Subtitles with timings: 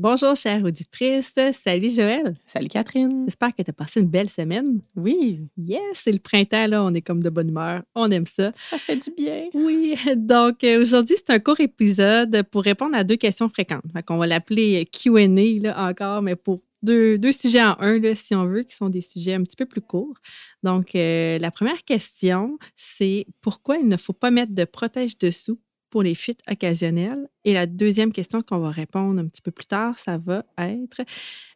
[0.00, 1.34] Bonjour, chère auditrice.
[1.64, 2.32] Salut, Joël.
[2.46, 3.24] Salut, Catherine.
[3.24, 4.78] J'espère que tu as passé une belle semaine.
[4.94, 5.40] Oui.
[5.56, 6.84] Yes, c'est le printemps, là.
[6.84, 7.82] On est comme de bonne humeur.
[7.96, 8.52] On aime ça.
[8.54, 9.48] Ça fait du bien.
[9.54, 9.96] Oui.
[10.16, 13.82] Donc, euh, aujourd'hui, c'est un court épisode pour répondre à deux questions fréquentes.
[14.08, 15.26] On va l'appeler QA,
[15.60, 18.90] là, encore, mais pour deux, deux, sujets en un, là, si on veut, qui sont
[18.90, 20.14] des sujets un petit peu plus courts.
[20.62, 25.58] Donc, euh, la première question, c'est pourquoi il ne faut pas mettre de protège-dessous
[25.90, 27.28] pour les fuites occasionnelles?
[27.44, 31.02] Et la deuxième question qu'on va répondre un petit peu plus tard, ça va être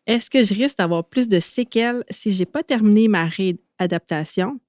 [0.07, 4.61] est-ce que je risque d'avoir plus de séquelles si je n'ai pas terminé ma réadaptation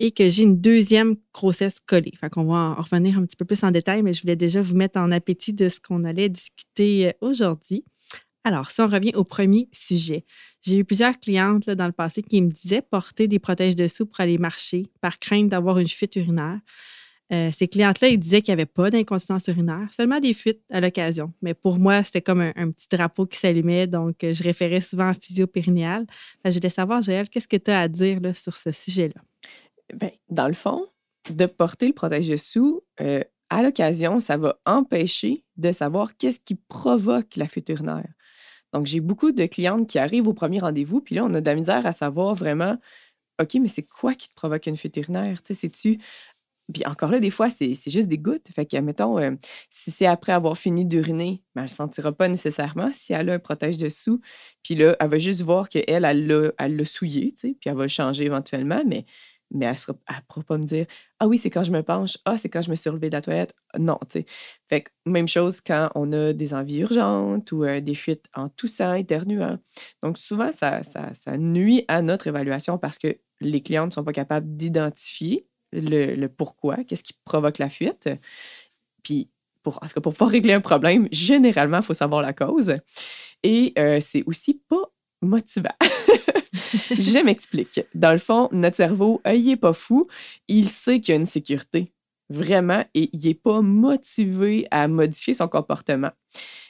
[0.00, 2.12] et que j'ai une deuxième grossesse collée?
[2.18, 4.62] Fait qu'on va en revenir un petit peu plus en détail, mais je voulais déjà
[4.62, 7.84] vous mettre en appétit de ce qu'on allait discuter euh, aujourd'hui.
[8.44, 10.24] Alors, si on revient au premier sujet,
[10.62, 14.20] j'ai eu plusieurs clientes dans le passé qui me disaient porter des protèges dessous pour
[14.20, 16.60] aller marcher par crainte d'avoir une fuite urinaire.
[17.32, 20.80] Euh, ces clientes-là, ils disaient qu'il n'y avait pas d'incontinence urinaire, seulement des fuites à
[20.80, 21.32] l'occasion.
[21.42, 25.08] Mais pour moi, c'était comme un, petit drapeau qui s'allumait, donc euh, je référais souvent
[25.08, 26.06] à physio-périnéal.
[26.44, 29.20] je voulais savoir, Joël, qu'est-ce que tu as à dire sur ce sujet-là?
[29.94, 30.86] Bien, dans le fond,
[31.30, 37.36] de porter le protège-dessous, euh, à l'occasion, ça va empêcher de savoir qu'est-ce qui provoque
[37.36, 38.08] la fuite urinaire.
[38.72, 41.46] Donc, j'ai beaucoup de clientes qui arrivent au premier rendez-vous, puis là, on a de
[41.46, 42.76] la misère à savoir vraiment,
[43.40, 45.42] OK, mais c'est quoi qui te provoque une fuite urinaire?
[45.42, 45.98] Tu sais, c'est-tu
[46.72, 48.48] puis encore là, des fois, c'est juste des gouttes.
[48.54, 49.32] Fait que, mettons, euh,
[49.70, 53.34] si c'est après avoir fini d'uriner, ben, elle ne sentira pas nécessairement si elle a
[53.34, 54.20] un protège dessous.
[54.62, 56.26] Puis là, elle va juste voir qu'elle, elle
[56.76, 59.06] l'a souillé, tu sais, puis elle va le changer éventuellement, mais,
[59.50, 60.84] mais elle ne pourra pas me dire
[61.20, 62.18] Ah oui, c'est quand je me penche.
[62.26, 63.54] Ah, c'est quand je me suis relevée de la toilette.
[63.78, 64.26] Non, tu sais.
[64.68, 68.50] Fait que même chose quand on a des envies urgentes ou euh, des fuites en
[68.50, 69.58] toussant, éternuant.
[70.02, 74.04] Donc, souvent, ça, ça, ça nuit à notre évaluation parce que les clients ne sont
[74.04, 78.08] pas capables d'identifier le, pourquoi, qu'est-ce qui provoque la fuite.
[79.02, 79.30] Puis,
[79.62, 82.76] pour, en pour pouvoir régler un problème, généralement, il faut savoir la cause.
[83.42, 84.90] Et euh, c'est aussi pas
[85.22, 85.74] motivant.
[86.90, 87.80] Je m'explique.
[87.94, 90.06] Dans le fond, notre cerveau, euh, il n'est pas fou.
[90.48, 91.92] Il sait qu'il y a une sécurité,
[92.28, 96.10] vraiment, et il n'est pas motivé à modifier son comportement.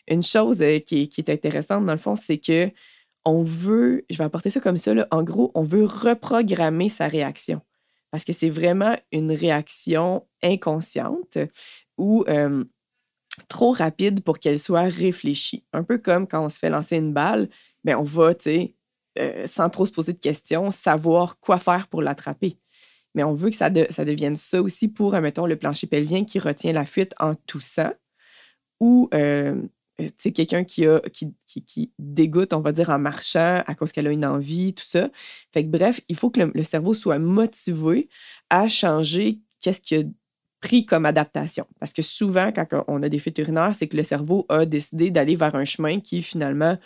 [0.09, 2.71] Une chose euh, qui, est, intéressante, dans le fond, c'est que
[3.25, 7.61] on veut, je vais apporter ça comme ça, en gros, on veut reprogrammer sa réaction
[8.11, 11.39] parce que c'est vraiment une réaction inconsciente
[11.97, 12.25] ou
[13.49, 15.65] trop rapide pour qu'elle soit réfléchie.
[15.73, 17.47] Un peu comme quand on se fait lancer une balle,
[17.85, 18.75] bien, on va, tu sais,
[19.19, 22.59] euh, sans trop se poser de questions, savoir quoi faire pour l'attraper.
[23.15, 26.39] Mais on veut que ça, ça devienne ça aussi pour, mettons, le plancher pelvien qui
[26.39, 27.93] retient la fuite en toussant
[28.81, 29.09] ou
[30.19, 34.07] c'est quelqu'un qui, a, qui, qui, dégoûte, on va dire, en marchant à cause qu'elle
[34.07, 35.11] a une envie, tout ça.
[35.53, 38.09] Fait que bref, il faut que le, cerveau soit motivé
[38.49, 40.05] à changer qu'est-ce qu'il a
[40.61, 41.67] pris comme adaptation.
[41.81, 45.11] Parce que souvent, quand on a des fuites urinaires, c'est que le cerveau a décidé
[45.11, 46.79] d'aller vers un chemin qui, finalement,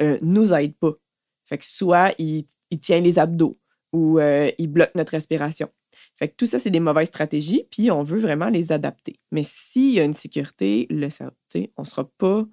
[0.00, 0.92] euh, nous aide pas.
[1.46, 2.46] Fait que soit il,
[2.82, 3.58] tient les abdos
[3.92, 5.70] ou euh, il bloque notre respiration.
[6.16, 9.20] Fait que tout ça, c'est des mauvaises stratégies, puis on veut vraiment les adapter.
[9.30, 11.08] Mais s'il y a une sécurité, le,
[11.76, 12.44] on ne sera pas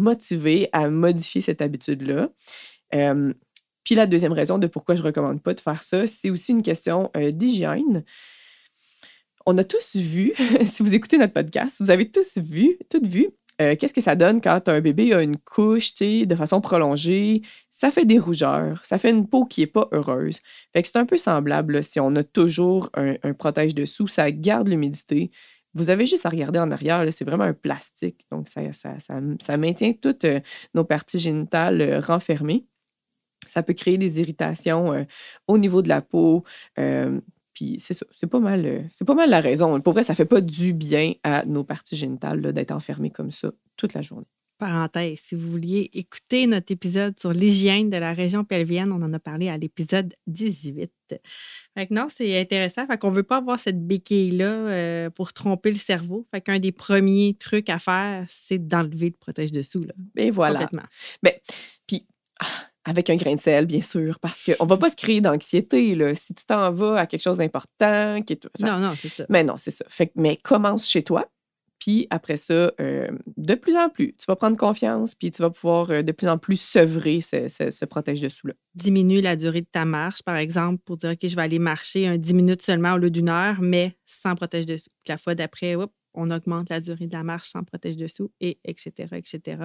[0.00, 2.30] motivé à modifier cette habitude-là.
[3.84, 6.52] puis la deuxième raison de pourquoi je ne recommande pas de faire ça, c'est aussi
[6.52, 8.04] une question euh, d'hygiène.
[9.46, 10.32] On a tous vu,
[10.64, 13.28] si vous écoutez notre podcast, vous avez tous vu, toutes vu,
[13.60, 17.42] euh, qu'est-ce que ça donne quand un bébé a une couche de façon prolongée?
[17.70, 20.40] Ça fait des rougeurs, ça fait une peau qui n'est pas heureuse.
[20.72, 24.68] Fait que c'est un peu semblable si on a toujours un protège dessous, ça garde
[24.68, 25.30] l'humidité,
[25.74, 28.26] vous avez juste à regarder en arrière, c'est vraiment un plastique.
[28.30, 30.40] Donc, ça, maintient toutes euh,
[30.74, 32.66] nos parties génitales euh, renfermées.
[33.48, 35.04] Ça peut créer des irritations euh,
[35.46, 36.44] au niveau de la peau.
[37.54, 39.80] puis c'est ça, c'est pas mal, c'est pas mal la raison.
[39.80, 43.50] Pour vrai, ça fait pas du bien à nos parties génitales d'être enfermées comme ça
[43.76, 44.26] toute la journée
[44.60, 49.12] parenthèse, si vous vouliez écouter notre épisode sur l'hygiène de la région pelvienne, on en
[49.12, 50.92] a parlé à l'épisode 18.
[51.74, 52.86] Fait que non, c'est intéressant.
[52.86, 56.24] Fait qu'on veut pas avoir cette béquille-là euh, pour tromper le cerveau.
[56.30, 59.82] Fait qu'un des premiers trucs à faire, c'est d'enlever le protège-dessous.
[59.82, 59.94] Là.
[60.16, 60.60] Et voilà.
[60.60, 60.86] Complètement.
[61.22, 61.32] Ben,
[61.86, 62.06] puis,
[62.40, 62.46] ah,
[62.84, 65.96] avec un grain de sel, bien sûr, parce qu'on ne va pas se créer d'anxiété.
[66.14, 68.22] Si tu t'en vas à quelque chose d'important.
[68.22, 69.26] Qui Non, non, c'est ça.
[69.30, 69.84] Mais non, c'est ça.
[69.88, 71.28] Fait, mais commence chez toi
[71.80, 75.50] Puis après ça, euh, de plus en plus, tu vas prendre confiance, puis tu vas
[75.50, 78.52] pouvoir euh, de plus en plus sevrer ce, ce, protège-dessous-là.
[78.74, 82.06] Diminue la durée de ta marche, par exemple, pour dire, OK, je vais aller marcher
[82.06, 84.90] un 10 minutes seulement au lieu d'une heure, mais sans protège-dessous.
[85.08, 85.74] La fois d'après,
[86.14, 89.62] on augmente la durée de la marche sans protège dessous, et etc., etc.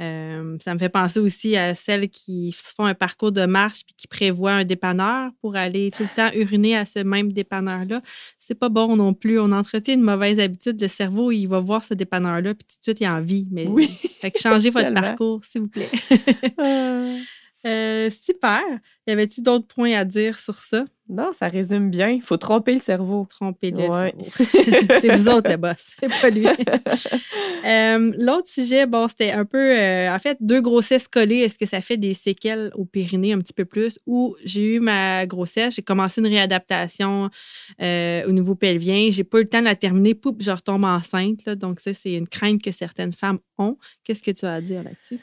[0.00, 3.94] Euh, ça me fait penser aussi à celles qui font un parcours de marche puis
[3.96, 8.02] qui prévoient un dépanneur pour aller tout le temps uriner à ce même dépanneur-là.
[8.38, 9.38] C'est pas bon non plus.
[9.38, 10.80] On entretient une mauvaise habitude.
[10.80, 13.48] Le cerveau, il va voir ce dépanneur-là puis tout de suite, il a envie.
[13.50, 13.88] Mais oui.
[13.88, 15.90] fait que changez votre parcours, s'il vous plaît.
[17.64, 18.60] Euh, super.
[19.06, 20.84] Y avait-il d'autres points à dire sur ça?
[21.08, 22.08] Non, ça résume bien.
[22.08, 23.26] Il faut tromper le cerveau.
[23.28, 24.24] Tromper le cerveau.
[25.00, 25.94] c'est vous autres, le boss.
[26.00, 26.46] C'est pas lui.
[27.64, 31.36] Euh, l'autre sujet, bon, c'était un peu, euh, en fait, deux grossesses collées.
[31.36, 34.00] Est-ce que ça fait des séquelles au périnée un petit peu plus?
[34.04, 37.30] Ou j'ai eu ma grossesse, j'ai commencé une réadaptation
[37.78, 39.10] au niveau pelvien.
[39.10, 40.16] J'ai pas eu le temps de la terminer.
[40.16, 41.48] Poup, je retombe enceinte.
[41.50, 43.78] donc, ça, c'est une crainte que certaines femmes ont.
[44.02, 45.20] Qu'est-ce que tu as à dire là-dessus?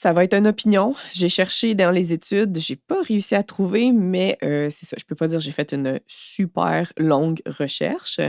[0.00, 0.94] Ça va être une opinion.
[1.12, 4.94] J'ai cherché dans les études, j'ai pas réussi à trouver, mais euh, c'est ça.
[4.96, 8.20] Je peux pas dire j'ai fait une super longue recherche.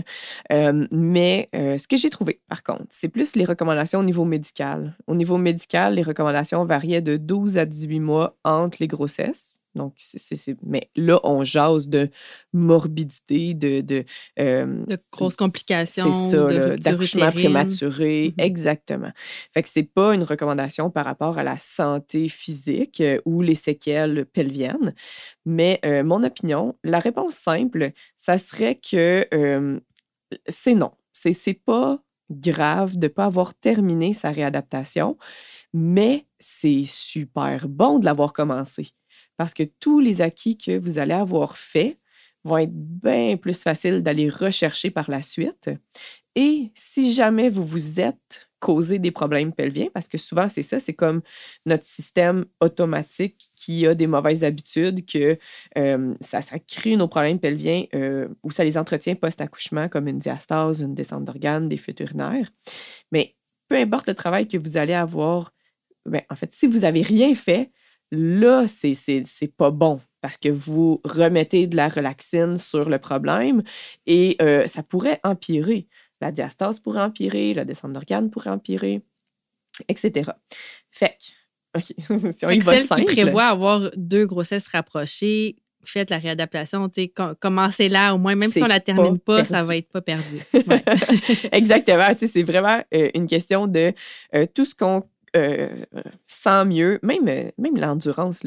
[0.51, 4.25] Euh, mais euh, ce que j'ai trouvé, par contre, c'est plus les recommandations au niveau
[4.25, 4.97] médical.
[5.05, 9.58] Au niveau médical, les recommandations variaient de 12 à 18 mois entre les grossesses.
[9.75, 12.09] Donc, c'est, mais là, on jase de
[12.53, 13.81] morbidité, de.
[13.81, 14.03] De,
[14.39, 16.11] euh, de grosses complications.
[16.11, 18.33] C'est ça, d'accouchement prématuré.
[18.35, 18.43] Mm-hmm.
[18.43, 19.11] Exactement.
[19.53, 23.55] Fait que c'est pas une recommandation par rapport à la santé physique euh, ou les
[23.55, 24.93] séquelles pelviennes.
[25.45, 29.25] Mais euh, mon opinion, la réponse simple, ça serait que
[30.47, 30.91] c'est non.
[31.13, 35.17] C'est, c'est pas grave de ne pas avoir terminé sa réadaptation,
[35.73, 38.93] mais c'est super bon de l'avoir commencé
[39.39, 41.97] parce que tous les acquis que vous allez avoir faits
[42.43, 45.69] vont être bien plus faciles d'aller rechercher par la suite.
[46.35, 50.81] Et si jamais vous vous êtes causé des problèmes pelviens, parce que souvent c'est ça,
[50.81, 51.21] c'est comme
[51.65, 55.37] notre système automatique qui a des mauvaises habitudes, que
[55.77, 60.81] euh, ça, crée nos problèmes pelviens euh, ou ça les entretient post-accouchement, comme une diastase,
[60.81, 62.49] une descente d'organes, des fuites urinaires.
[63.13, 63.37] Mais
[63.69, 65.53] peu importe le travail que vous allez avoir,
[66.05, 67.71] ben, en fait, si vous n'avez rien fait,
[68.11, 73.63] là, c'est pas bon parce que vous remettez de la relaxine sur le problème
[74.05, 75.85] et euh, ça pourrait empirer.
[76.21, 79.01] La diastase pourrait empirer, la descente d'organes pourrait empirer,
[79.87, 80.31] etc.
[80.91, 81.17] Fait
[81.73, 81.79] que,
[82.31, 86.91] si on y va qui prévoit avoir deux grossesses rapprochées, faites la réadaptation,
[87.39, 90.01] commencez là au moins, même si on ne la termine pas, ça va être pas
[90.01, 90.39] perdu.
[91.51, 93.93] Exactement, c'est vraiment euh, une question de
[94.35, 95.03] euh, tout ce qu'on
[95.35, 95.69] euh,
[96.27, 98.43] sans mieux, même, euh, même l'endurance,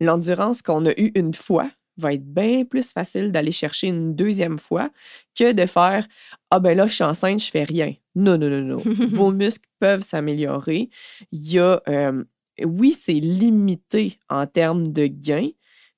[0.00, 4.58] l'endurance qu'on a eue une fois va être bien plus facile d'aller chercher une deuxième
[4.58, 4.90] fois
[5.38, 6.06] que de faire
[6.50, 7.94] Ah ben là, je suis enceinte, je fais rien.
[8.14, 8.76] Non, non, non, non.
[9.08, 10.88] Vos muscles peuvent s'améliorer.
[11.32, 12.24] Il y a, euh,
[12.64, 15.50] oui, c'est limité en termes de gains,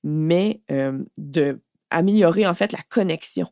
[0.02, 0.60] mais
[1.18, 3.48] de améliorer en fait la connexion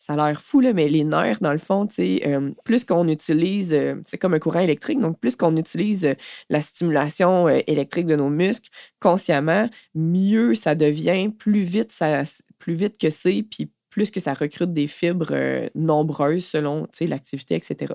[0.00, 3.74] ça a l'air fou, là, mais les nerfs, dans le fond, euh, plus qu'on utilise,
[3.74, 6.14] euh, c'est comme un courant électrique, donc plus qu'on utilise euh,
[6.48, 12.22] la stimulation électrique de nos muscles consciemment, mieux ça devient, plus vite, ça,
[12.58, 17.92] plus vite que c'est, puis plus que ça recrute des fibres nombreuses selon l'activité, etc.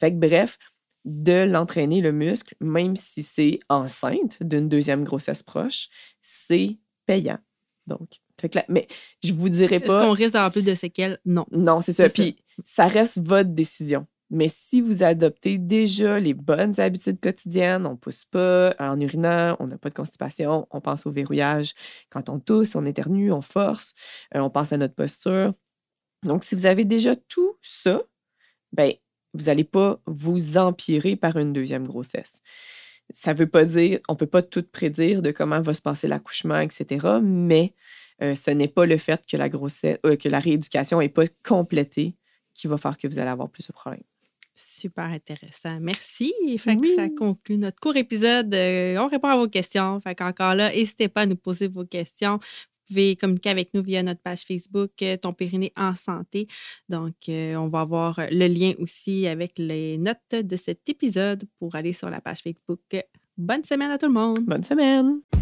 [0.00, 0.56] Fait que bref,
[1.04, 5.90] de l'entraîner le muscle, même si c'est enceinte d'une deuxième grossesse proche,
[6.22, 7.40] c'est payant.
[7.86, 8.21] Donc,
[8.68, 8.88] mais
[9.22, 9.86] je vous dirais pas.
[9.86, 11.18] Est-ce qu'on risque d'avoir plus de séquelles?
[11.24, 11.46] Non.
[11.50, 12.08] Non, c'est ça.
[12.08, 12.86] Puis ça.
[12.86, 14.06] reste votre décision.
[14.30, 19.56] Mais si vous adoptez déjà les bonnes habitudes quotidiennes, on ne pousse pas en urinant,
[19.60, 21.74] on n'a pas de constipation, on pense au verrouillage.
[22.08, 23.92] Quand on tousse, on éternue, on force,
[24.34, 25.52] euh, on pense à notre posture.
[26.22, 28.02] Donc, si vous avez déjà tout ça,
[28.72, 28.94] ben,
[29.34, 32.40] vous n'allez pas vous empirer par une deuxième grossesse.
[33.10, 35.82] Ça ne veut pas dire, on ne peut pas tout prédire de comment va se
[35.82, 37.18] passer l'accouchement, etc.
[37.22, 37.74] Mais
[38.22, 41.24] euh, ce n'est pas le fait que la grossesse, euh, que la rééducation n'est pas
[41.44, 42.14] complétée
[42.54, 44.02] qui va faire que vous allez avoir plus de problèmes.
[44.54, 45.80] Super intéressant.
[45.80, 46.32] Merci.
[46.58, 48.54] Fait que ça conclut notre court épisode.
[48.54, 50.00] Euh, on répond à vos questions.
[50.00, 52.34] Fait qu'encore là, n'hésitez pas à nous poser vos questions.
[52.36, 54.90] Vous pouvez communiquer avec nous via notre page Facebook
[55.22, 56.46] Ton Périnée en santé.
[56.90, 61.94] Donc, on va avoir le lien aussi avec les notes de cet épisode pour aller
[61.94, 62.80] sur la page Facebook.
[63.38, 64.40] Bonne semaine à tout le monde.
[64.40, 65.41] Bonne semaine.